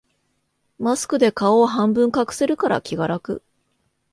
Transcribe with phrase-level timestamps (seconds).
[0.79, 3.43] マスクで顔を半分隠せるから気が楽